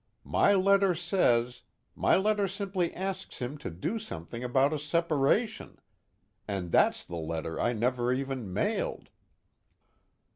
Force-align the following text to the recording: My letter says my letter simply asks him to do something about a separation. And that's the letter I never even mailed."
My 0.25 0.55
letter 0.55 0.95
says 0.95 1.61
my 1.95 2.15
letter 2.15 2.47
simply 2.47 2.91
asks 2.91 3.37
him 3.37 3.55
to 3.59 3.69
do 3.69 3.99
something 3.99 4.43
about 4.43 4.73
a 4.73 4.79
separation. 4.79 5.77
And 6.47 6.71
that's 6.71 7.03
the 7.03 7.17
letter 7.17 7.59
I 7.61 7.73
never 7.73 8.11
even 8.11 8.51
mailed." 8.51 9.09